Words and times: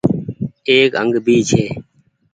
ايڪ 0.67 0.91
انگ 1.01 1.13
ڀي 1.25 1.37
ڇي۔ 1.49 1.63